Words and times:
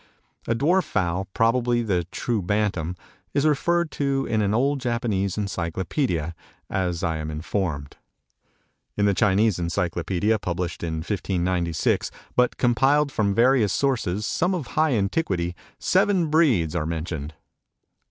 A 0.47 0.55
dwarf 0.55 0.85
fowl, 0.85 1.27
probably 1.35 1.83
the 1.83 2.05
true 2.09 2.41
Bantam, 2.41 2.95
is 3.35 3.45
referred 3.45 3.91
to 3.91 4.25
in 4.27 4.41
an 4.41 4.51
old 4.51 4.81
Japanese 4.81 5.37
Encyclopedia, 5.37 6.33
as 6.71 7.03
I 7.03 7.17
am 7.17 7.29
informed. 7.29 7.97
In 8.97 9.05
the 9.05 9.13
Chinese 9.13 9.59
Encyclopedia 9.59 10.39
published 10.39 10.81
in 10.81 10.95
1596, 11.01 12.09
but 12.35 12.57
compiled 12.57 13.11
from 13.11 13.35
various 13.35 13.73
sources, 13.73 14.25
some 14.25 14.55
of 14.55 14.65
high 14.73 14.93
antiquity, 14.95 15.53
seven 15.77 16.31
breeds 16.31 16.75
are 16.75 16.87
mentioned." 16.87 17.35